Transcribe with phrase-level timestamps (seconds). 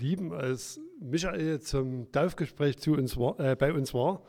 [0.00, 4.22] lieben, als Michael zum Taufgespräch zu uns war, äh, bei uns war.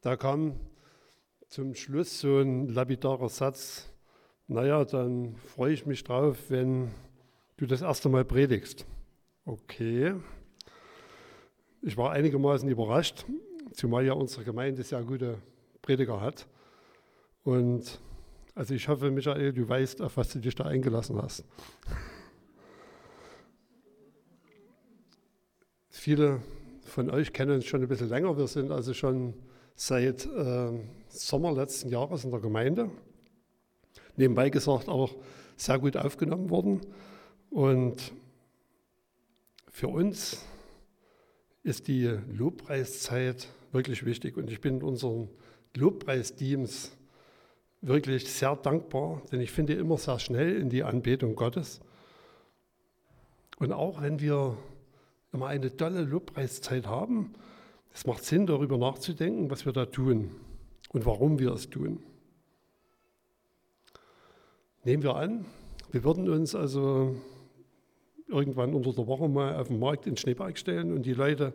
[0.00, 0.58] Da kam
[1.48, 3.90] zum Schluss so ein lapidarer Satz,
[4.46, 6.90] naja, dann freue ich mich drauf, wenn
[7.56, 8.86] du das erste Mal predigst.
[9.46, 10.14] Okay.
[11.80, 13.24] Ich war einigermaßen überrascht,
[13.72, 15.38] zumal ja unsere Gemeinde sehr gute
[15.82, 16.46] Prediger hat.
[17.42, 18.00] Und
[18.54, 21.44] also ich hoffe, Michael, du weißt, auf was du dich da eingelassen hast.
[26.04, 26.42] Viele
[26.82, 28.36] von euch kennen uns schon ein bisschen länger.
[28.36, 29.32] Wir sind also schon
[29.74, 30.70] seit äh,
[31.08, 32.90] Sommer letzten Jahres in der Gemeinde.
[34.14, 35.14] Nebenbei gesagt auch
[35.56, 36.82] sehr gut aufgenommen worden.
[37.48, 38.12] Und
[39.70, 40.44] für uns
[41.62, 44.36] ist die Lobpreiszeit wirklich wichtig.
[44.36, 45.30] Und ich bin unseren
[45.74, 46.92] Lobpreisteams
[47.80, 51.80] wirklich sehr dankbar, denn ich finde immer sehr schnell in die Anbetung Gottes.
[53.56, 54.58] Und auch wenn wir
[55.34, 57.34] immer eine tolle Lobpreiszeit haben,
[57.92, 60.30] es macht Sinn, darüber nachzudenken, was wir da tun
[60.92, 62.00] und warum wir es tun.
[64.84, 65.44] Nehmen wir an,
[65.90, 67.16] wir würden uns also
[68.28, 71.52] irgendwann unter der Woche mal auf den Markt in Schneeberg stellen und die Leute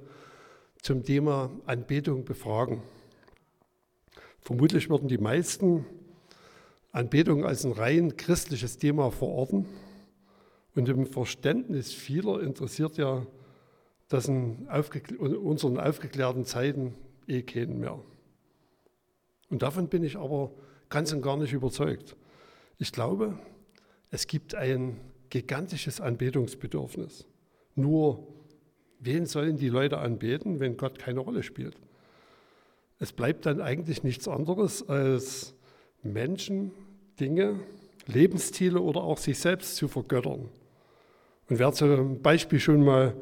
[0.82, 2.82] zum Thema Anbetung befragen.
[4.42, 5.86] Vermutlich würden die meisten
[6.92, 9.66] Anbetung als ein rein christliches Thema verorten.
[10.76, 13.26] Und im Verständnis vieler interessiert ja
[14.10, 16.96] das in aufgekl unseren aufgeklärten Zeiten
[17.28, 18.00] eh keinen mehr.
[19.50, 20.52] Und davon bin ich aber
[20.90, 22.16] ganz und gar nicht überzeugt.
[22.78, 23.38] Ich glaube,
[24.12, 25.00] es gibt ein
[25.30, 27.26] gigantisches Anbetungsbedürfnis.
[27.76, 28.28] Nur,
[29.00, 31.76] wen sollen die Leute anbeten, wenn Gott keine Rolle spielt?
[33.00, 35.54] Es bleibt dann eigentlich nichts anderes, als
[36.02, 36.72] Menschen,
[37.20, 37.60] Dinge,
[38.08, 40.50] Lebensziele oder auch sich selbst zu vergöttern.
[41.50, 43.14] Und wer zum Beispiel schon mal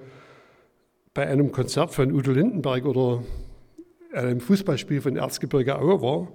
[1.18, 3.24] bei einem Konzert von Udo Lindenberg oder
[4.14, 6.28] einem Fußballspiel von Erzgebirge Aue war,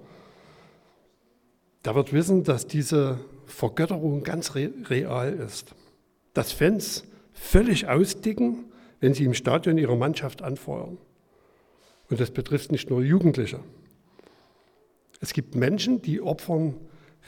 [1.85, 5.77] der wird wissen, dass diese Vergötterung ganz real ist.
[6.35, 8.65] Dass Fans völlig ausdicken,
[8.99, 10.99] wenn sie im Stadion ihre Mannschaft anfeuern.
[12.11, 13.61] Und das betrifft nicht nur Jugendliche.
[15.21, 16.75] Es gibt Menschen, die opfern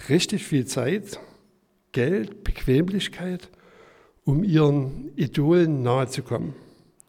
[0.08, 1.20] richtig viel Zeit,
[1.92, 3.48] Geld, Bequemlichkeit,
[4.24, 6.54] um ihren Idolen nahezukommen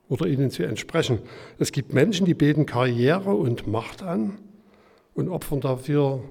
[0.09, 1.19] oder ihnen zu entsprechen.
[1.57, 4.37] Es gibt Menschen, die beten Karriere und Macht an
[5.13, 6.23] und opfern dafür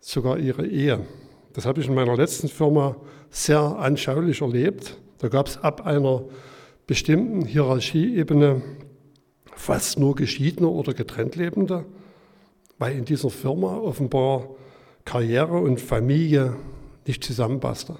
[0.00, 1.06] sogar ihre Ehe.
[1.54, 2.96] Das habe ich in meiner letzten Firma
[3.30, 4.98] sehr anschaulich erlebt.
[5.18, 6.24] Da gab es ab einer
[6.86, 8.62] bestimmten Hierarchieebene
[9.54, 11.84] fast nur Geschiedene oder getrennt Lebende,
[12.78, 14.50] weil in dieser Firma offenbar
[15.04, 16.56] Karriere und Familie
[17.06, 17.96] nicht zusammenpasste.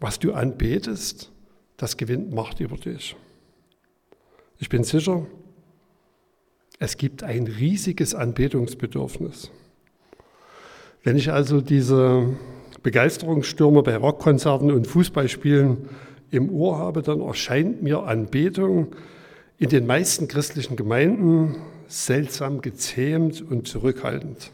[0.00, 1.32] Was du anbetest,
[1.78, 3.16] das gewinnt Macht über dich.
[4.58, 5.24] Ich bin sicher,
[6.78, 9.50] es gibt ein riesiges Anbetungsbedürfnis.
[11.02, 12.36] Wenn ich also diese
[12.82, 15.88] Begeisterungsstürme bei Rockkonzerten und Fußballspielen
[16.30, 18.94] im Ohr habe, dann erscheint mir Anbetung
[19.56, 21.56] in den meisten christlichen Gemeinden
[21.86, 24.52] seltsam gezähmt und zurückhaltend.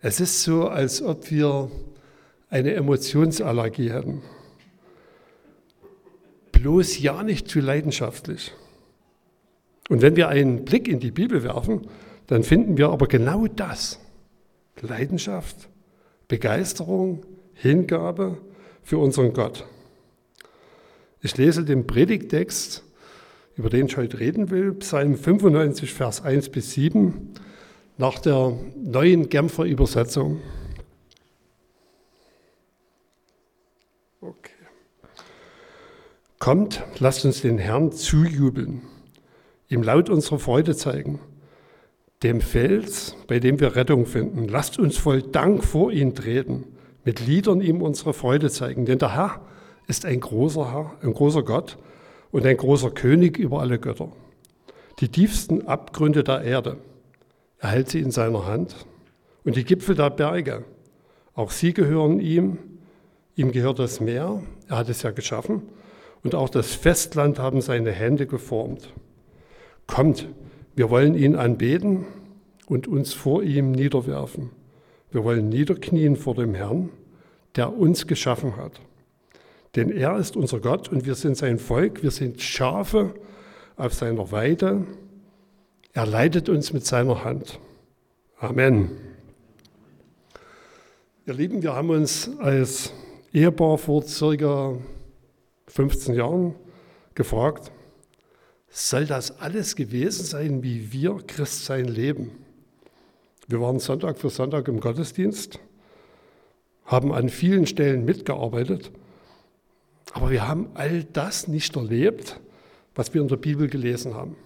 [0.00, 1.70] Es ist so, als ob wir
[2.48, 4.22] eine Emotionsallergie hätten.
[6.60, 8.52] Bloß ja nicht zu leidenschaftlich.
[9.88, 11.88] Und wenn wir einen Blick in die Bibel werfen,
[12.26, 14.00] dann finden wir aber genau das.
[14.80, 15.68] Leidenschaft,
[16.28, 17.24] Begeisterung,
[17.54, 18.38] Hingabe
[18.82, 19.66] für unseren Gott.
[21.20, 22.84] Ich lese den Predigtext
[23.58, 27.34] über den ich heute reden will, Psalm 95, Vers 1 bis 7,
[27.96, 30.40] nach der neuen Genfer Übersetzung.
[34.20, 34.57] Okay.
[36.38, 38.82] Kommt, lasst uns den Herrn zujubeln,
[39.68, 41.18] ihm laut unsere Freude zeigen,
[42.22, 44.46] dem Fels, bei dem wir Rettung finden.
[44.46, 46.64] Lasst uns voll Dank vor ihn treten,
[47.04, 49.40] mit Liedern ihm unsere Freude zeigen, denn der Herr
[49.88, 51.76] ist ein großer Herr, ein großer Gott
[52.30, 54.12] und ein großer König über alle Götter.
[55.00, 56.76] Die tiefsten Abgründe der Erde,
[57.58, 58.86] er hält sie in seiner Hand
[59.44, 60.64] und die Gipfel der Berge,
[61.34, 62.58] auch sie gehören ihm,
[63.34, 65.62] ihm gehört das Meer, er hat es ja geschaffen
[66.22, 68.92] und auch das Festland haben seine Hände geformt.
[69.86, 70.28] Kommt,
[70.74, 72.06] wir wollen ihn anbeten
[72.66, 74.50] und uns vor ihm niederwerfen.
[75.10, 76.90] Wir wollen niederknien vor dem Herrn,
[77.56, 78.72] der uns geschaffen hat.
[79.76, 83.14] Denn er ist unser Gott und wir sind sein Volk, wir sind Schafe
[83.76, 84.84] auf seiner Weide.
[85.92, 87.58] Er leitet uns mit seiner Hand.
[88.38, 88.90] Amen.
[91.26, 92.92] Ihr Lieben, wir haben uns als
[93.32, 94.76] Ehepaar vor circa
[95.68, 96.54] 15 Jahren
[97.14, 97.72] gefragt,
[98.68, 102.32] soll das alles gewesen sein, wie wir Christsein leben?
[103.46, 105.58] Wir waren Sonntag für Sonntag im Gottesdienst,
[106.84, 108.90] haben an vielen Stellen mitgearbeitet,
[110.12, 112.40] aber wir haben all das nicht erlebt,
[112.94, 114.36] was wir in der Bibel gelesen haben.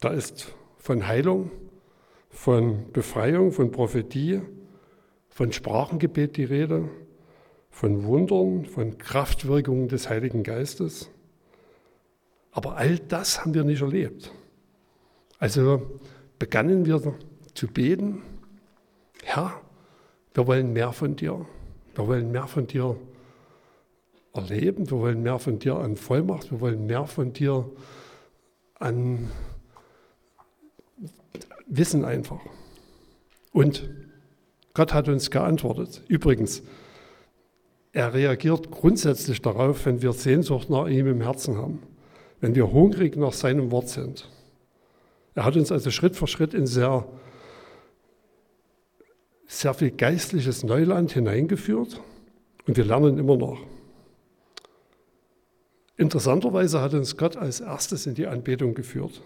[0.00, 1.50] Da ist von Heilung,
[2.28, 4.42] von Befreiung, von Prophetie,
[5.28, 6.88] von Sprachengebet die Rede,
[7.72, 11.10] von Wundern, von Kraftwirkungen des Heiligen Geistes.
[12.52, 14.30] Aber all das haben wir nicht erlebt.
[15.38, 15.82] Also
[16.38, 17.14] begannen wir
[17.54, 18.22] zu beten,
[19.24, 19.60] Herr,
[20.34, 21.46] wir wollen mehr von dir.
[21.94, 22.96] Wir wollen mehr von dir
[24.34, 27.68] erleben, wir wollen mehr von dir an Vollmacht, wir wollen mehr von dir
[28.78, 29.30] an
[31.66, 32.40] Wissen einfach.
[33.52, 33.88] Und
[34.74, 36.02] Gott hat uns geantwortet.
[36.08, 36.62] Übrigens,
[37.92, 41.82] er reagiert grundsätzlich darauf, wenn wir Sehnsucht nach ihm im Herzen haben,
[42.40, 44.28] wenn wir hungrig nach seinem Wort sind.
[45.34, 47.06] Er hat uns also Schritt für Schritt in sehr,
[49.46, 52.00] sehr viel geistliches Neuland hineingeführt
[52.66, 53.60] und wir lernen immer noch.
[55.98, 59.22] Interessanterweise hat uns Gott als erstes in die Anbetung geführt.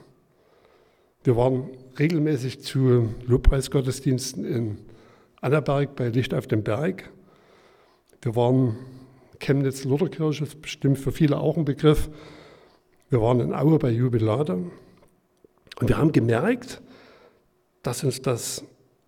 [1.22, 4.78] Wir waren regelmäßig zu Lobpreisgottesdiensten in
[5.40, 7.10] Annaberg bei Licht auf dem Berg
[8.22, 8.76] wir waren
[9.38, 12.08] Chemnitz-Lutherkirche, ist bestimmt für viele auch ein Begriff.
[13.10, 14.54] Wir waren in Aue bei Jubilade
[15.80, 16.82] und wir haben gemerkt,
[17.82, 18.64] dass uns das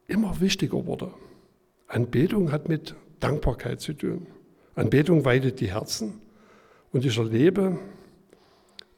[0.07, 1.13] immer wichtiger wurde.
[1.87, 4.27] Anbetung hat mit Dankbarkeit zu tun.
[4.75, 6.21] Anbetung weitet die Herzen
[6.93, 7.79] und ich erlebe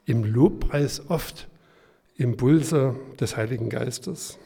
[0.05, 1.49] im Lobpreis oft
[2.17, 4.39] Impulse des Heiligen Geistes.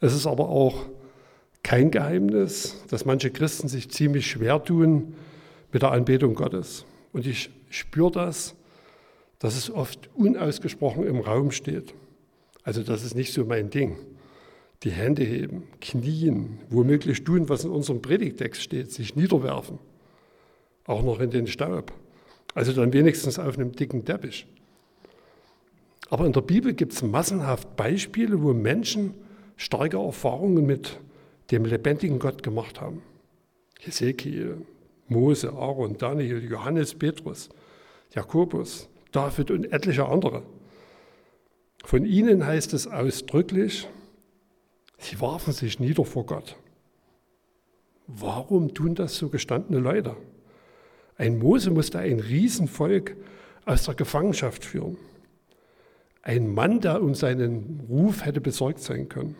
[0.00, 0.86] Es ist aber auch
[1.64, 5.14] kein Geheimnis, dass manche Christen sich ziemlich schwer tun
[5.72, 6.84] mit der Anbetung Gottes.
[7.12, 8.54] Und ich spüre das,
[9.40, 11.94] dass es oft unausgesprochen im Raum steht.
[12.62, 13.96] Also das ist nicht so mein Ding.
[14.84, 19.78] Die Hände heben, knien, womöglich tun, was in unserem Predigtext steht, sich niederwerfen,
[20.86, 21.92] auch noch in den Staub.
[22.54, 24.46] Also dann wenigstens auf einem dicken Teppich.
[26.10, 29.14] Aber in der Bibel gibt es massenhaft Beispiele, wo Menschen
[29.56, 30.98] starke Erfahrungen mit
[31.50, 33.02] dem lebendigen Gott gemacht haben.
[33.80, 34.58] Hesekiel,
[35.08, 37.48] Mose, Aaron, Daniel, Johannes, Petrus,
[38.14, 40.42] Jakobus, David und etliche andere.
[41.84, 43.86] Von ihnen heißt es ausdrücklich,
[44.98, 46.56] sie warfen sich nieder vor Gott.
[48.06, 50.16] Warum tun das so gestandene Leute?
[51.16, 53.16] Ein Mose musste ein Riesenvolk
[53.66, 54.96] aus der Gefangenschaft führen.
[56.22, 59.36] Ein Mann, der um seinen Ruf hätte besorgt sein können.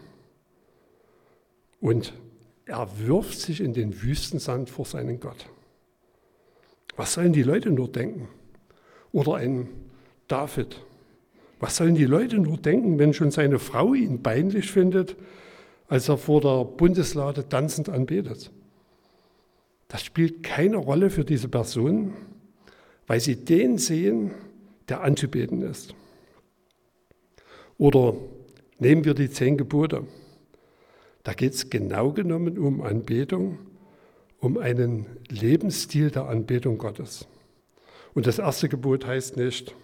[1.84, 2.14] Und
[2.64, 5.44] er wirft sich in den Wüstensand vor seinen Gott.
[6.96, 8.26] Was sollen die Leute nur denken?
[9.12, 9.68] Oder ein
[10.26, 10.80] David.
[11.60, 15.14] Was sollen die Leute nur denken, wenn schon seine Frau ihn peinlich findet,
[15.86, 18.50] als er vor der Bundeslade tanzend anbetet?
[19.88, 22.14] Das spielt keine Rolle für diese Person,
[23.06, 24.30] weil sie den sehen,
[24.88, 25.94] der anzubeten ist.
[27.76, 28.14] Oder
[28.78, 30.04] nehmen wir die zehn Gebote.
[31.24, 33.58] Da geht es genau genommen um Anbetung,
[34.38, 37.26] um einen Lebensstil der Anbetung Gottes.
[38.12, 39.74] Und das erste Gebot heißt nicht,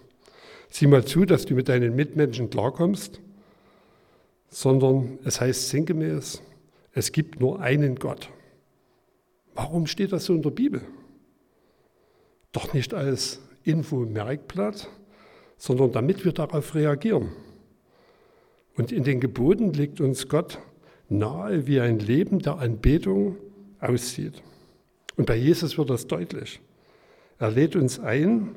[0.69, 3.19] sieh mal zu, dass du mit deinen Mitmenschen klarkommst,
[4.49, 6.43] sondern es heißt sinngemäß,
[6.93, 8.29] es gibt nur einen Gott.
[9.55, 10.81] Warum steht das so in der Bibel?
[12.51, 14.87] Doch nicht als Info-Merkblatt,
[15.57, 17.31] sondern damit wir darauf reagieren.
[18.75, 20.59] Und in den Geboten legt uns Gott
[21.11, 23.37] nahe, wie ein Leben der Anbetung
[23.79, 24.41] aussieht.
[25.17, 26.61] Und bei Jesus wird das deutlich.
[27.37, 28.55] Er lädt uns ein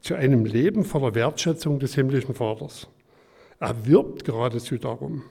[0.00, 2.88] zu einem Leben voller Wertschätzung des himmlischen Vaters.
[3.60, 5.22] Er wirbt geradezu darum,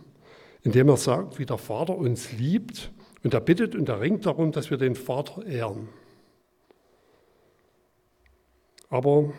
[0.64, 2.92] indem er sagt, wie der Vater uns liebt
[3.24, 5.90] und er bittet und er ringt darum, dass wir den Vater ehren.
[8.90, 9.34] Aber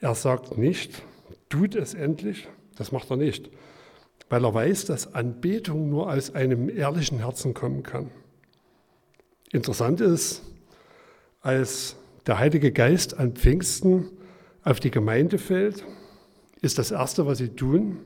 [0.00, 1.02] er sagt nicht,
[1.48, 3.50] tut es endlich, das macht er nicht,
[4.32, 8.10] weil er weiß, dass Anbetung nur aus einem ehrlichen Herzen kommen kann.
[9.50, 10.40] Interessant ist,
[11.42, 11.96] als
[12.26, 14.08] der Heilige Geist an Pfingsten
[14.64, 15.84] auf die Gemeinde fällt,
[16.62, 17.98] ist das Erste, was sie tun,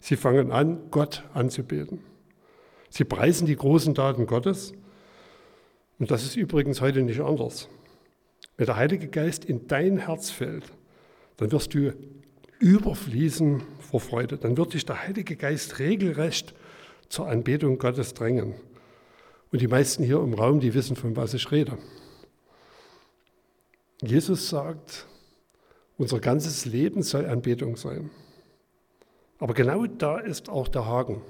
[0.00, 2.00] sie fangen an, Gott anzubeten.
[2.90, 4.74] Sie preisen die großen Taten Gottes.
[5.98, 7.70] Und das ist übrigens heute nicht anders.
[8.58, 10.64] Wenn der Heilige Geist in dein Herz fällt,
[11.38, 11.94] dann wirst du
[12.58, 14.38] überfließen vor Freude.
[14.38, 16.54] Dann wird dich der Heilige Geist regelrecht
[17.08, 18.54] zur Anbetung Gottes drängen.
[19.52, 21.76] Und die meisten hier im Raum, die wissen, von was ich rede.
[24.00, 25.06] Jesus sagt,
[25.98, 28.10] unser ganzes Leben soll Anbetung sein.
[29.38, 31.20] Aber genau da ist auch der Haken.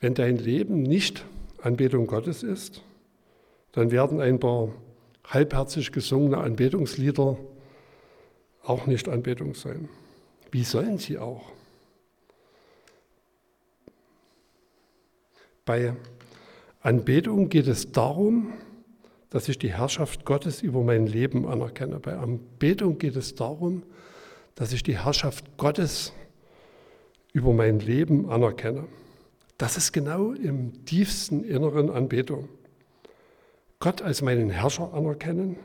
[0.00, 1.24] Wenn dein Leben nicht
[1.62, 2.82] Anbetung Gottes ist,
[3.72, 4.70] dann werden ein paar
[5.24, 7.38] halbherzig gesungene Anbetungslieder
[8.62, 9.88] auch nicht Anbetung sein.
[10.50, 11.52] Wie sollen sie auch?
[15.64, 15.94] Bei
[16.80, 18.52] Anbetung geht es darum,
[19.30, 21.98] dass ich die Herrschaft Gottes über mein Leben anerkenne.
[21.98, 23.82] Bei Anbetung geht es darum,
[24.54, 26.12] dass ich die Herrschaft Gottes
[27.32, 28.84] über mein Leben anerkenne.
[29.58, 32.48] Das ist genau im tiefsten Inneren Anbetung.
[33.80, 35.56] Gott als meinen Herrscher anerkennen,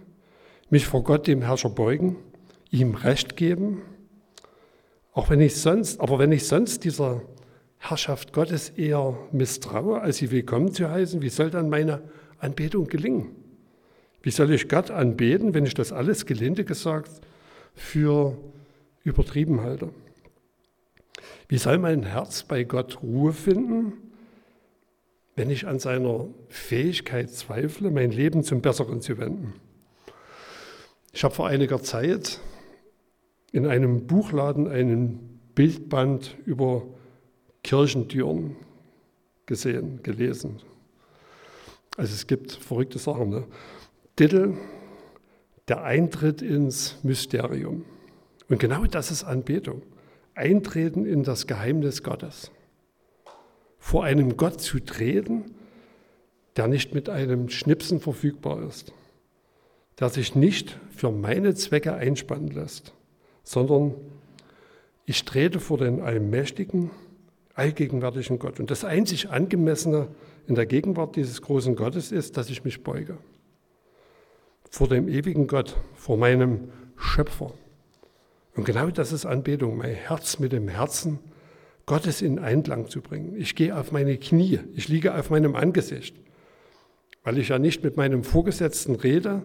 [0.70, 2.16] mich vor Gott, dem Herrscher, beugen,
[2.72, 3.82] ihm Recht geben,
[5.14, 7.22] auch wenn ich sonst, aber wenn ich sonst dieser
[7.78, 12.02] Herrschaft Gottes eher misstraue, als sie willkommen zu heißen, wie soll dann meine
[12.38, 13.36] Anbetung gelingen?
[14.22, 17.12] Wie soll ich Gott anbeten, wenn ich das alles gelinde gesagt
[17.74, 18.38] für
[19.04, 19.90] übertrieben halte?
[21.48, 23.94] Wie soll mein Herz bei Gott Ruhe finden,
[25.36, 29.56] wenn ich an seiner Fähigkeit zweifle, mein Leben zum Besseren zu wenden?
[31.14, 32.40] Ich habe vor einiger Zeit
[33.52, 36.84] in einem Buchladen einen Bildband über
[37.64, 38.56] Kirchentüren
[39.46, 40.60] gesehen, gelesen.
[41.98, 43.30] Also es gibt verrückte Sachen.
[43.30, 43.44] Ne?
[44.16, 44.58] Titel,
[45.68, 47.86] der Eintritt ins Mysterium.
[48.50, 49.82] Und genau das ist Anbetung.
[50.34, 52.52] Eintreten in das Geheimnis Gottes.
[53.78, 55.52] Vor einem Gott zu treten,
[56.56, 58.94] der nicht mit einem Schnipsen verfügbar ist,
[60.00, 62.94] der sich nicht für meine Zwecke einspannen lässt,
[63.44, 63.94] sondern
[65.06, 66.92] ich trete vor den allmächtigen,
[67.54, 68.60] allgegenwärtigen Gott.
[68.60, 70.08] Und das einzig Angemessene
[70.48, 73.18] in der Gegenwart dieses großen Gottes ist, dass ich mich beuge.
[74.70, 77.54] Vor dem ewigen Gott, vor meinem Schöpfer.
[78.56, 81.20] Und genau das ist Anbetung, mein Herz mit dem Herzen
[81.86, 83.36] Gottes in Einklang zu bringen.
[83.36, 86.16] Ich gehe auf meine Knie, ich liege auf meinem Angesicht,
[87.24, 89.42] weil ich ja nicht mit meinem Vorgesetzten rede,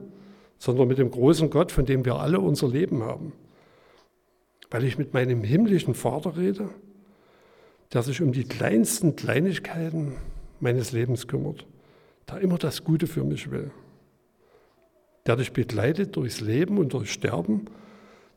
[0.59, 3.33] sondern mit dem großen Gott, von dem wir alle unser Leben haben.
[4.71, 6.69] Weil ich mit meinem himmlischen Vater rede,
[7.93, 10.15] der sich um die kleinsten Kleinigkeiten
[10.61, 11.67] meines Lebens kümmert,
[12.29, 13.71] der immer das Gute für mich will,
[15.27, 17.67] der dich begleitet durchs Leben und durchs Sterben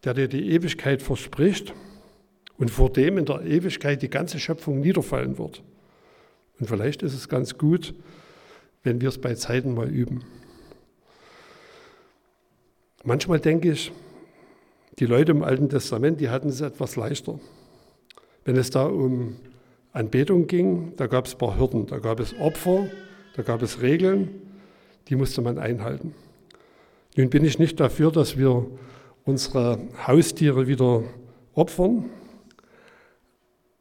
[0.03, 1.73] der dir die Ewigkeit verspricht
[2.57, 5.63] und vor dem in der Ewigkeit die ganze Schöpfung niederfallen wird.
[6.59, 7.93] Und vielleicht ist es ganz gut,
[8.83, 10.23] wenn wir es bei Zeiten mal üben.
[13.03, 13.91] Manchmal denke ich,
[14.99, 17.39] die Leute im Alten Testament, die hatten es etwas leichter.
[18.43, 19.37] Wenn es da um
[19.93, 22.87] Anbetung ging, da gab es ein paar Hürden, da gab es Opfer,
[23.35, 24.29] da gab es Regeln,
[25.07, 26.13] die musste man einhalten.
[27.15, 28.67] Nun bin ich nicht dafür, dass wir
[29.23, 31.03] unsere Haustiere wieder
[31.53, 32.05] opfern.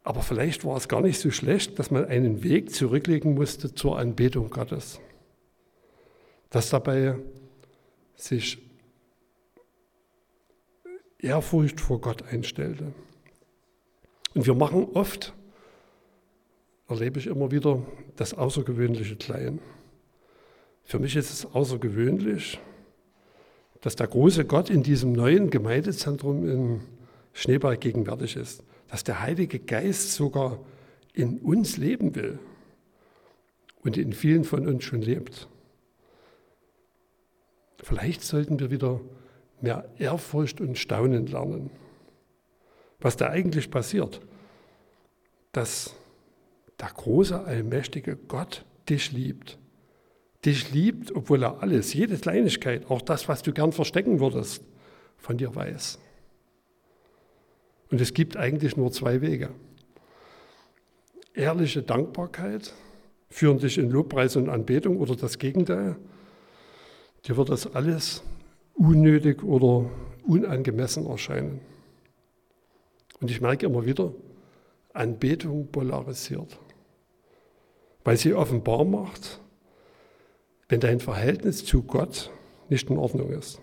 [0.05, 3.99] Aber vielleicht war es gar nicht so schlecht, dass man einen Weg zurücklegen musste zur
[3.99, 5.01] Anbetung Gottes.
[6.51, 7.17] Dass dabei
[8.17, 8.68] sich
[11.19, 12.93] Ehrfurcht vor Gott einstellte.
[14.35, 15.35] Und wir machen oft,
[16.89, 17.83] erlebe ich immer wieder,
[18.17, 19.59] das Außergewöhnliche klein.
[20.85, 22.61] Für mich ist es außergewöhnlich,
[23.81, 26.81] dass der große Gott in diesem neuen Gemeindezentrum in
[27.33, 30.59] Schneeberg gegenwärtig ist, dass der Heilige Geist sogar
[31.13, 32.39] in uns leben will
[33.83, 35.49] und in vielen von uns schon lebt.
[37.83, 39.01] Vielleicht sollten wir wieder
[39.63, 41.71] mehr Ehrfurcht und Staunen lernen.
[43.01, 44.21] Was da eigentlich passiert,
[45.53, 45.95] dass
[46.81, 49.59] der große, allmächtige Gott dich liebt
[50.45, 54.63] dich liebt, obwohl er alles, jede Kleinigkeit, auch das, was du gern verstecken würdest,
[55.17, 55.99] von dir weiß.
[57.91, 59.51] Und es gibt eigentlich nur zwei Wege.
[61.35, 62.73] Ehrliche Dankbarkeit
[63.31, 65.97] führen dich in Lobpreis und Anbetung oder das Gegenteil.
[67.27, 68.23] Dir wird das alles
[68.79, 69.91] unnötig oder
[70.25, 71.61] unangemessen erscheinen.
[73.21, 74.13] Und ich merke immer wieder,
[74.93, 76.59] Anbetung polarisiert,
[78.05, 79.41] weil sie offenbar macht,
[80.69, 82.31] wenn dein Verhältnis zu Gott
[82.69, 83.61] nicht in Ordnung ist.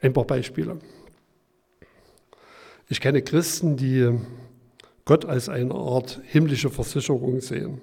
[0.00, 0.78] Ein paar Beispiele.
[2.88, 4.18] Ich kenne Christen, die
[5.04, 7.80] Gott als eine Art himmlische Versicherung sehen.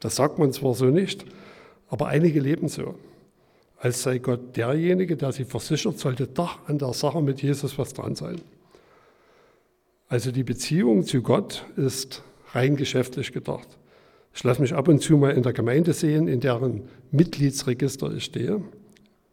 [0.00, 1.24] Das sagt man zwar so nicht,
[1.88, 2.94] aber einige leben so.
[3.80, 7.94] Als sei Gott derjenige, der sie versichert, sollte doch an der Sache mit Jesus was
[7.94, 8.38] dran sein.
[10.06, 12.22] Also die Beziehung zu Gott ist
[12.52, 13.68] rein geschäftlich gedacht.
[14.34, 18.24] Ich lasse mich ab und zu mal in der Gemeinde sehen, in deren Mitgliedsregister ich
[18.24, 18.60] stehe.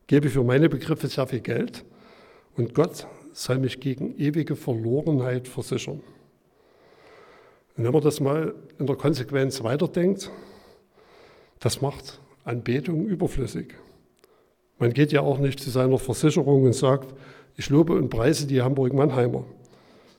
[0.07, 1.83] gebe für meine Begriffe sehr viel Geld
[2.55, 6.01] und Gott soll mich gegen ewige Verlorenheit versichern.
[7.75, 10.31] Und wenn man das mal in der Konsequenz weiterdenkt,
[11.59, 13.75] das macht Anbetung überflüssig.
[14.79, 17.13] Man geht ja auch nicht zu seiner Versicherung und sagt,
[17.55, 19.45] ich lobe und preise die Hamburg-Mannheimer.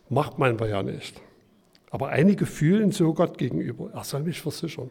[0.09, 1.21] Macht man ja nicht.
[1.91, 4.91] Aber einige fühlen so Gott gegenüber, er soll mich versichern.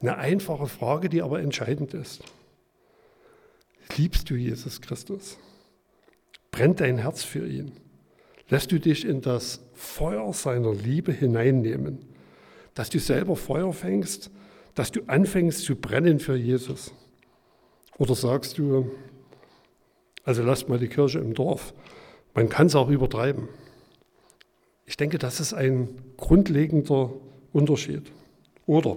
[0.00, 2.22] Eine einfache Frage, die aber entscheidend ist.
[3.96, 5.38] Liebst du Jesus Christus?
[6.50, 7.72] Brennt dein Herz für ihn?
[8.48, 11.98] Lässt du dich in das Feuer seiner Liebe hineinnehmen?
[12.74, 14.30] Dass du selber Feuer fängst,
[14.74, 16.92] dass du anfängst zu brennen für Jesus?
[17.98, 18.90] Oder sagst du,
[20.24, 21.74] also lasst mal die Kirche im Dorf,
[22.34, 23.48] man kann es auch übertreiben.
[24.86, 27.10] Ich denke, das ist ein grundlegender
[27.52, 28.10] Unterschied.
[28.66, 28.96] Oder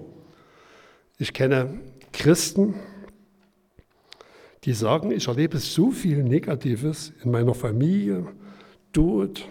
[1.17, 1.79] ich kenne
[2.13, 2.75] Christen,
[4.63, 8.27] die sagen, ich erlebe so viel Negatives in meiner Familie,
[8.93, 9.47] Tod,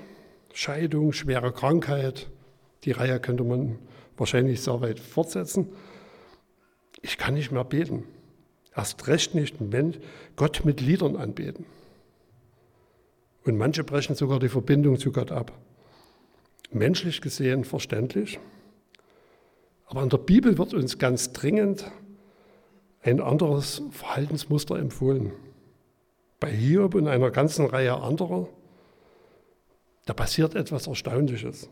[0.53, 2.31] Scheidung, schwere Krankheit.
[2.85, 3.79] Die Reihe könnte man
[4.17, 5.69] wahrscheinlich sehr weit fortsetzen.
[7.03, 8.05] Ich kann nicht mehr beten.
[8.75, 9.57] Erst recht nicht
[10.37, 11.67] Gott mit Liedern anbeten.
[13.45, 15.53] Und manche brechen sogar die Verbindung zu Gott ab.
[16.71, 18.39] Menschlich gesehen verständlich.
[19.87, 21.91] Aber in der Bibel wird uns ganz dringend
[23.03, 25.33] ein anderes Verhaltensmuster empfohlen.
[26.39, 28.49] Bei Hiob und einer ganzen Reihe anderer,
[30.07, 31.69] da passiert etwas Erstaunliches.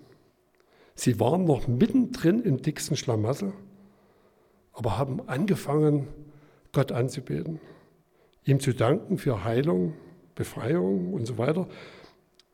[0.94, 3.52] Sie waren noch mittendrin im dicksten Schlamassel,
[4.72, 6.08] aber haben angefangen,
[6.72, 7.60] Gott anzubeten,
[8.44, 9.94] ihm zu danken für Heilung,
[10.34, 11.68] Befreiung und so weiter.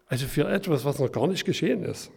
[0.06, 2.10] Also für etwas, was noch gar nicht geschehen ist.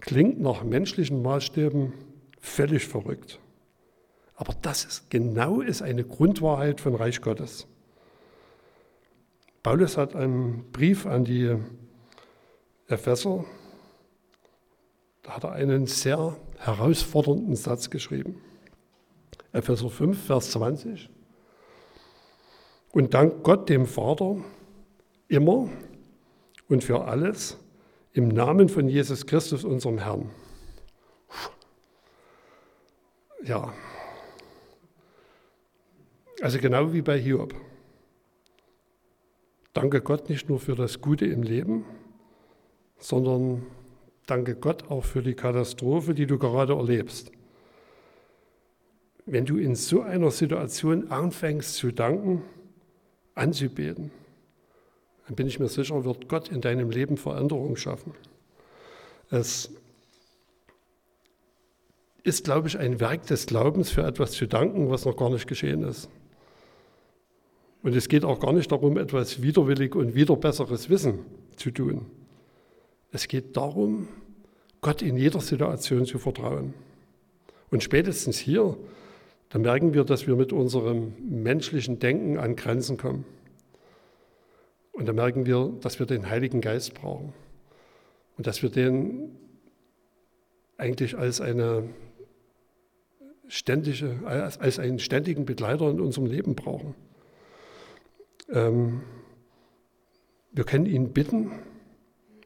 [0.00, 1.92] Klingt nach menschlichen Maßstäben
[2.40, 3.40] völlig verrückt.
[4.34, 7.66] Aber das ist genau ist eine Grundwahrheit von Reich Gottes.
[9.64, 11.56] Paulus hat einen Brief an die
[12.86, 13.44] Epheser,
[15.22, 18.40] da hat er einen sehr herausfordernden Satz geschrieben.
[19.52, 21.10] Epheser 5, Vers 20.
[22.92, 24.36] Und dank Gott, dem Vater,
[25.28, 25.68] immer
[26.68, 27.58] und für alles
[28.12, 30.30] im Namen von Jesus Christus, unserem Herrn.
[33.44, 33.72] Ja,
[36.40, 37.54] also genau wie bei Hiob.
[39.72, 41.84] Danke Gott nicht nur für das Gute im Leben,
[42.98, 43.64] sondern
[44.26, 47.30] danke Gott auch für die Katastrophe, die du gerade erlebst.
[49.30, 52.40] Wenn du in so einer Situation anfängst zu danken,
[53.34, 54.10] anzubeten,
[55.26, 58.14] dann bin ich mir sicher, wird Gott in deinem Leben Veränderung schaffen.
[59.30, 59.70] Es
[62.22, 65.46] ist, glaube ich, ein Werk des Glaubens, für etwas zu danken, was noch gar nicht
[65.46, 66.08] geschehen ist.
[67.82, 71.18] Und es geht auch gar nicht darum, etwas widerwillig und wieder besseres Wissen
[71.56, 72.06] zu tun.
[73.12, 74.08] Es geht darum,
[74.80, 76.72] Gott in jeder Situation zu vertrauen.
[77.70, 78.74] Und spätestens hier,
[79.50, 83.24] da merken wir, dass wir mit unserem menschlichen Denken an Grenzen kommen.
[84.92, 87.32] Und da merken wir, dass wir den Heiligen Geist brauchen.
[88.36, 89.36] Und dass wir den
[90.76, 91.88] eigentlich als eine
[93.48, 96.94] ständige, als einen ständigen Begleiter in unserem Leben brauchen.
[98.50, 99.02] Ähm,
[100.52, 101.50] wir können ihn bitten,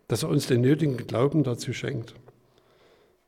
[0.07, 2.15] dass er uns den nötigen Glauben dazu schenkt.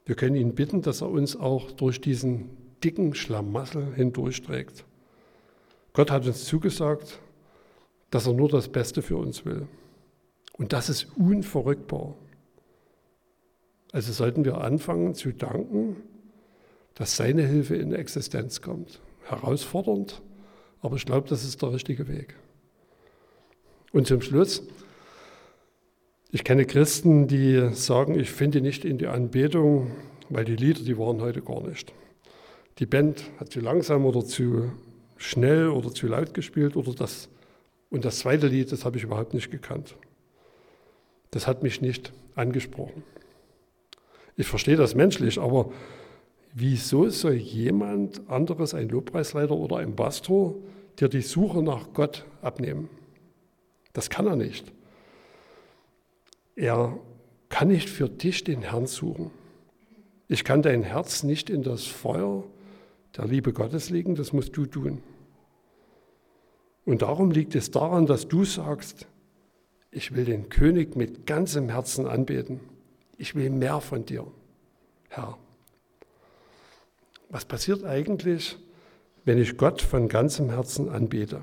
[0.06, 4.84] Wir können ihn bitten, dass er uns auch durch diesen dicken Schlamassel hindurchträgt.
[5.94, 7.20] Gott hat uns zugesagt,
[8.10, 9.66] dass er nur das Beste für uns will.
[10.58, 12.14] Und das ist unverrückbar.
[13.92, 15.96] Also sollten wir anfangen zu danken,
[16.94, 19.00] dass seine Hilfe in Existenz kommt.
[19.24, 20.20] Herausfordernd,
[20.80, 22.34] aber ich glaube, das ist der richtige Weg.
[23.92, 24.62] Und zum Schluss,
[26.30, 29.92] ich kenne Christen, die sagen, ich finde nicht in die Anbetung,
[30.28, 31.92] weil die Lieder, die waren heute gar nicht.
[32.78, 34.72] Die Band hat zu langsam oder zu
[35.16, 37.28] schnell oder zu laut gespielt oder das.
[37.90, 39.96] Und das zweite Lied, das habe ich überhaupt nicht gekannt.
[41.30, 43.04] Das hat mich nicht angesprochen.
[44.36, 45.70] Ich verstehe das menschlich, aber
[46.52, 50.56] wieso soll jemand anderes, ein Lobpreisleiter oder ein Pastor,
[50.98, 52.88] dir die Suche nach Gott abnehmen?
[53.92, 54.72] Das kann er nicht.
[56.56, 56.98] Er
[57.48, 59.30] kann nicht für dich den Herrn suchen.
[60.26, 62.44] Ich kann dein Herz nicht in das Feuer
[63.16, 65.02] der Liebe Gottes legen, das musst du tun.
[66.84, 69.06] Und darum liegt es daran, dass du sagst,
[69.90, 72.60] ich will den König mit ganzem Herzen anbeten.
[73.16, 74.26] Ich will mehr von dir,
[75.08, 75.38] Herr.
[77.30, 78.58] Was passiert eigentlich,
[79.24, 81.42] wenn ich Gott von ganzem Herzen anbete.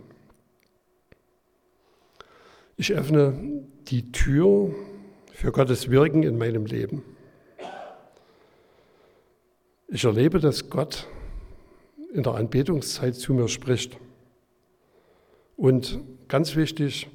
[2.77, 4.73] Ich öffne die Tür
[5.33, 7.03] für Gottes Wirken in meinem Leben.
[9.87, 11.07] Ich erlebe, dass Gott
[12.13, 13.97] in der Anbetungszeit zu mir spricht.
[15.55, 17.09] Und ganz wichtig,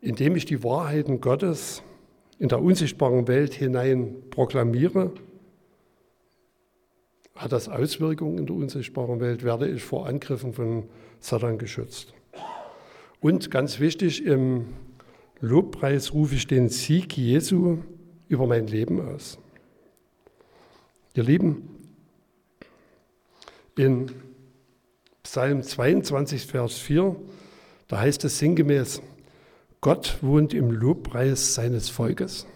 [0.00, 1.82] indem ich die Wahrheiten Gottes
[2.38, 5.12] in der unsichtbaren Welt hinein proklamiere,
[7.34, 10.84] hat das Auswirkungen in der unsichtbaren Welt, werde ich vor Angriffen von
[11.20, 12.12] Satan geschützt.
[13.20, 14.66] Und ganz wichtig, im
[15.40, 17.78] Lobpreis rufe ich den Sieg Jesu
[18.28, 19.38] über mein Leben aus.
[21.14, 21.68] Ihr Lieben,
[23.76, 24.10] in
[25.22, 27.16] Psalm 22, Vers 4,
[27.88, 29.02] da heißt es sinngemäß,
[29.80, 32.46] Gott wohnt im Lobpreis seines Volkes.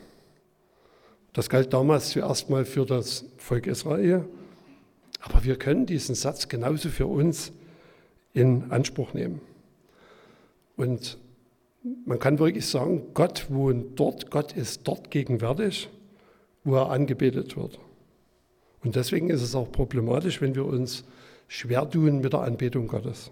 [1.33, 4.25] Das galt damals zuerst mal für das Volk Israel,
[5.21, 7.53] aber wir können diesen Satz genauso für uns
[8.33, 9.41] in Anspruch nehmen.
[10.77, 11.19] Und
[12.07, 15.89] man kann wirklich sagen, Gott wohnt dort, Gott ist dort gegenwärtig,
[16.65, 17.79] wo er angebetet wird.
[18.83, 21.05] Und deswegen ist es auch problematisch, wenn wir uns
[21.49, 23.31] schwer tun mit der Anbetung Gottes.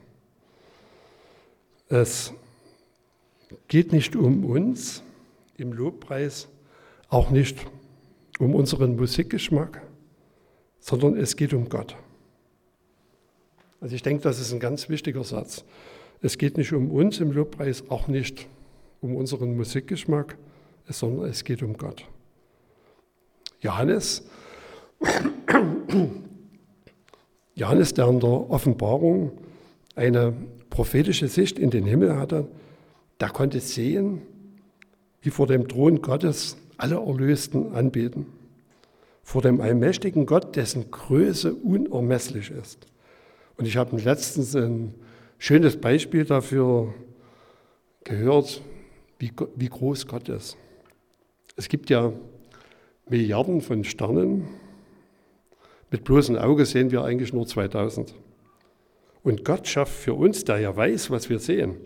[1.89, 2.33] Es
[3.69, 5.03] geht nicht um uns
[5.57, 6.49] im Lobpreis,
[7.09, 7.57] auch nicht
[8.39, 9.83] um unseren Musikgeschmack,
[10.81, 11.97] sondern es geht um Gott.
[13.81, 15.65] Also ich denke, das ist ein ganz wichtiger Satz.
[16.23, 18.49] Es geht nicht um uns im Lobpreis, auch nicht
[19.01, 20.37] um unseren Musikgeschmack,
[20.89, 22.05] sondern es geht um Gott.
[23.61, 24.29] Johannes,
[27.55, 29.33] Johannes, der in der Offenbarung
[29.95, 30.35] eine
[30.71, 32.47] prophetische Sicht in den Himmel hatte,
[33.21, 34.23] der konnte sehen,
[35.23, 38.27] wie vor dem Thron Gottes alle Erlösten anbeten.
[39.23, 42.87] Vor dem allmächtigen Gott, dessen Größe unermesslich ist.
[43.57, 44.95] Und ich habe letztens ein
[45.39, 46.95] schönes Beispiel dafür
[48.05, 48.63] gehört,
[49.19, 50.57] wie, wie groß Gott ist.
[51.57, 52.13] Es gibt ja
[53.09, 54.47] Milliarden von Sternen.
[55.97, 58.15] Mit bloßem Auge sehen wir eigentlich nur 2000.
[59.23, 61.77] Und Gott schafft für uns, der ja weiß, was wir sehen,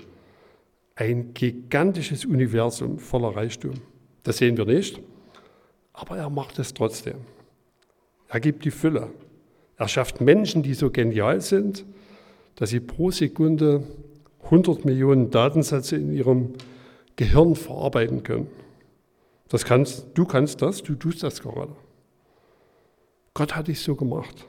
[0.96, 3.74] ein gigantisches Universum voller Reichtum.
[4.24, 4.98] Das sehen wir nicht,
[5.92, 7.18] aber er macht es trotzdem.
[8.26, 9.12] Er gibt die Fülle.
[9.76, 11.84] Er schafft Menschen, die so genial sind,
[12.56, 13.84] dass sie pro Sekunde
[14.42, 16.54] 100 Millionen Datensätze in ihrem
[17.14, 18.48] Gehirn verarbeiten können.
[19.48, 21.76] Das kannst, du kannst das, du tust das gerade.
[23.34, 24.46] Gott hat dich so gemacht.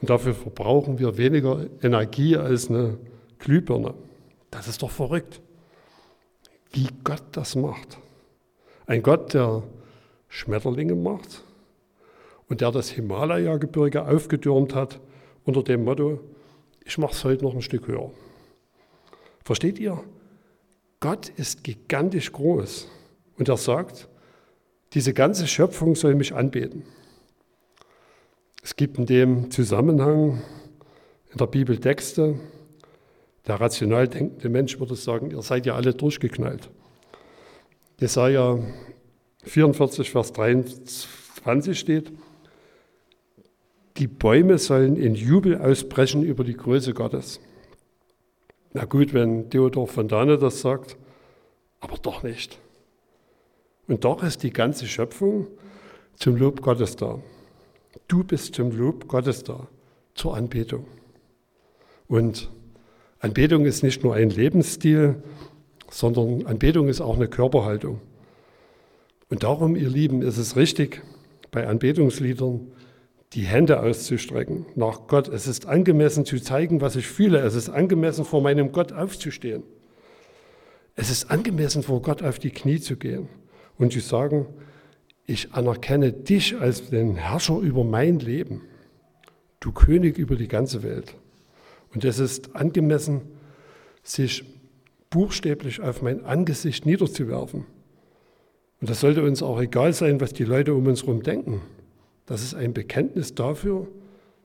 [0.00, 2.98] Und dafür verbrauchen wir weniger Energie als eine
[3.38, 3.94] Glühbirne.
[4.50, 5.40] Das ist doch verrückt,
[6.72, 7.98] wie Gott das macht.
[8.86, 9.62] Ein Gott, der
[10.28, 11.42] Schmetterlinge macht
[12.48, 15.00] und der das Himalaya-Gebirge aufgetürmt hat
[15.44, 16.20] unter dem Motto,
[16.84, 18.10] ich mache es heute noch ein Stück höher.
[19.44, 20.02] Versteht ihr?
[21.00, 22.88] Gott ist gigantisch groß
[23.38, 24.08] und er sagt,
[24.92, 26.84] diese ganze Schöpfung soll mich anbeten.
[28.62, 30.42] Es gibt in dem Zusammenhang
[31.30, 32.38] in der Bibel Texte,
[33.46, 36.68] der rational denkende Mensch würde sagen, ihr seid ja alle durchgeknallt.
[37.98, 38.58] Jesaja
[39.44, 42.12] 44, Vers 23 steht,
[43.96, 47.40] die Bäume sollen in Jubel ausbrechen über die Größe Gottes.
[48.72, 50.96] Na gut, wenn Theodor Fontane das sagt,
[51.80, 52.58] aber doch nicht.
[53.90, 55.48] Und doch ist die ganze Schöpfung
[56.14, 57.18] zum Lob Gottes da.
[58.06, 59.66] Du bist zum Lob Gottes da,
[60.14, 60.86] zur Anbetung.
[62.06, 62.52] Und
[63.18, 65.20] Anbetung ist nicht nur ein Lebensstil,
[65.90, 68.00] sondern Anbetung ist auch eine Körperhaltung.
[69.28, 71.02] Und darum, ihr Lieben, ist es richtig,
[71.50, 72.70] bei Anbetungsliedern
[73.32, 75.26] die Hände auszustrecken nach Gott.
[75.26, 77.40] Es ist angemessen zu zeigen, was ich fühle.
[77.40, 79.64] Es ist angemessen, vor meinem Gott aufzustehen.
[80.94, 83.28] Es ist angemessen, vor Gott auf die Knie zu gehen
[83.80, 84.46] und zu sagen,
[85.26, 88.62] ich anerkenne dich als den Herrscher über mein Leben,
[89.60, 91.14] du König über die ganze Welt.
[91.94, 93.22] Und es ist angemessen,
[94.02, 94.44] sich
[95.08, 97.66] buchstäblich auf mein Angesicht niederzuwerfen.
[98.80, 101.60] Und das sollte uns auch egal sein, was die Leute um uns herum denken.
[102.26, 103.88] Das ist ein Bekenntnis dafür,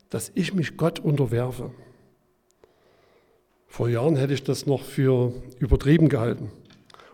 [0.09, 1.71] dass ich mich Gott unterwerfe.
[3.67, 6.51] Vor Jahren hätte ich das noch für übertrieben gehalten.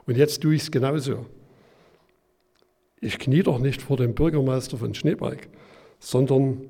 [0.05, 1.25] Und jetzt tue ich es genauso.
[3.01, 5.49] Ich knie doch nicht vor dem Bürgermeister von Schneeberg,
[5.99, 6.61] sondern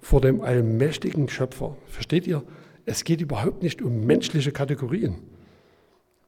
[0.00, 1.76] vor dem allmächtigen Schöpfer.
[1.86, 2.44] Versteht ihr?
[2.86, 5.16] Es geht überhaupt nicht um menschliche Kategorien.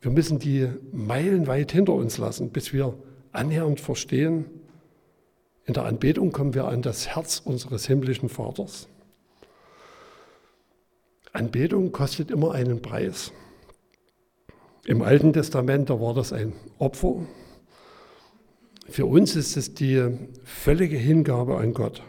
[0.00, 2.98] Wir müssen die meilenweit hinter uns lassen, bis wir
[3.30, 4.46] annähernd verstehen,
[5.64, 8.88] in der Anbetung kommen wir an das Herz unseres himmlischen Vaters.
[11.32, 13.32] Anbetung kostet immer einen Preis.
[14.84, 17.24] Im Alten Testament, da war das ein Opfer.
[18.92, 20.06] Für uns ist es die
[20.44, 22.02] völlige Hingabe an Gott.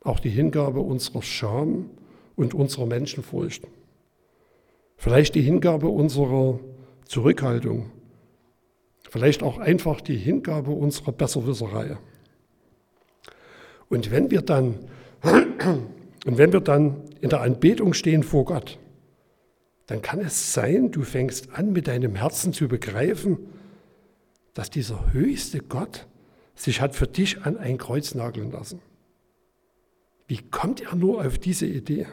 [0.00, 1.90] Auch die Hingabe unserer Scham
[2.34, 3.62] und unserer Menschenfurcht.
[4.96, 6.58] Vielleicht die Hingabe unserer
[7.06, 7.92] Zurückhaltung.
[9.08, 11.98] Vielleicht auch einfach die Hingabe unserer Besserwisserei.
[13.88, 14.80] Und wenn wir dann,
[15.22, 18.80] und wenn wir dann in der Anbetung stehen vor Gott,
[19.86, 23.38] dann kann es sein, du fängst an, mit deinem Herzen zu begreifen,
[24.54, 26.06] dass dieser höchste Gott
[26.54, 28.80] sich hat für dich an ein Kreuz nageln lassen.
[30.26, 32.06] Wie kommt er nur auf diese Idee?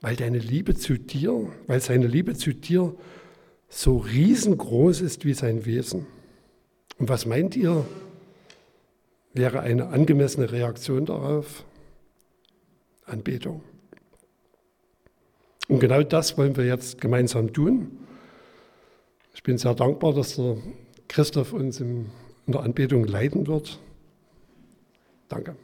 [0.00, 2.94] Weil deine Liebe zu dir, weil seine Liebe zu dir
[3.68, 6.06] so riesengroß ist wie sein Wesen.
[6.98, 7.84] Und was meint ihr,
[9.32, 11.64] wäre eine angemessene Reaktion darauf?
[13.04, 13.62] Anbetung.
[15.68, 17.99] Und genau das wollen wir jetzt gemeinsam tun.
[19.34, 20.56] Ich bin sehr dankbar, dass der
[21.08, 22.10] Christoph uns in
[22.46, 23.78] der Anbetung leiten wird.
[25.28, 25.56] Danke.